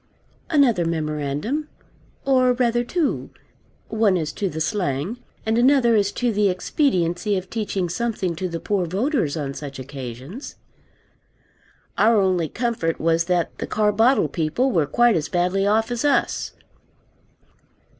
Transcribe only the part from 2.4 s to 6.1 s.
rather two, one as to the slang, and another